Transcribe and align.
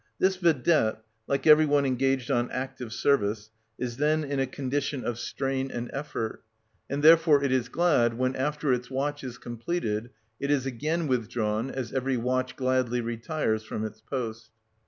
This 0.17 0.35
vedette, 0.37 0.97
like 1.27 1.45
every 1.45 1.67
one 1.67 1.85
engaged 1.85 2.31
on 2.31 2.49
active 2.49 2.91
service, 2.91 3.51
is 3.77 3.97
then 3.97 4.23
in 4.23 4.39
a 4.39 4.47
condition 4.47 5.03
of 5.05 5.19
strain 5.19 5.69
and 5.69 5.91
effort, 5.93 6.43
and 6.89 7.03
therefore 7.03 7.43
it 7.43 7.51
is 7.51 7.69
glad 7.69 8.15
when, 8.15 8.35
after 8.35 8.73
its 8.73 8.89
watch 8.89 9.23
is 9.23 9.37
completed, 9.37 10.09
it 10.39 10.49
is 10.49 10.65
again 10.65 11.05
withdrawn, 11.05 11.69
as 11.69 11.93
every 11.93 12.17
watch 12.17 12.55
gladly 12.55 12.99
retires 12.99 13.61
from 13.61 13.85
its 13.85 14.01
post. 14.01 14.49